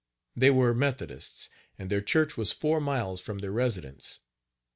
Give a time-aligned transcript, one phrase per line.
[0.35, 1.47] They were Methodists,
[1.77, 4.17] and their church was four miles from their residence.